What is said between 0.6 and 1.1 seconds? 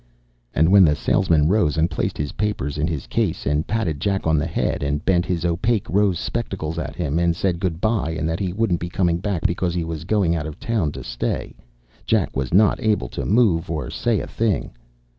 when the